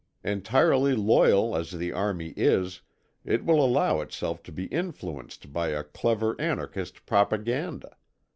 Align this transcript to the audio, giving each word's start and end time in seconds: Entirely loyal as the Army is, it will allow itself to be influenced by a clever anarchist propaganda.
Entirely 0.23 0.95
loyal 0.95 1.55
as 1.55 1.69
the 1.69 1.91
Army 1.93 2.33
is, 2.35 2.81
it 3.23 3.45
will 3.45 3.63
allow 3.63 4.01
itself 4.01 4.41
to 4.41 4.51
be 4.51 4.65
influenced 4.65 5.53
by 5.53 5.67
a 5.67 5.83
clever 5.83 6.35
anarchist 6.41 7.05
propaganda. 7.05 7.95